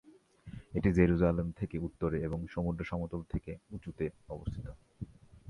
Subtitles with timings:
[0.73, 4.67] এটি জেরুজালেম থেকে উত্তরে এবং সমুদ্র সমতল থেকে উচুতে অবস্থিত।